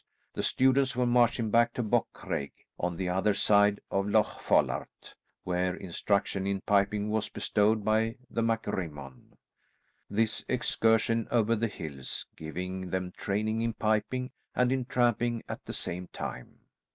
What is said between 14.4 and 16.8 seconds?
and in tramping at the same time.